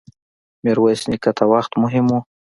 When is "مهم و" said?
1.83-2.15